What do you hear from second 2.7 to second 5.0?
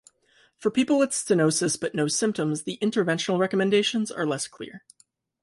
interventional recommendations are less clear.